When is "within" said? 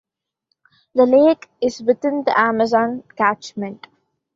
1.83-2.23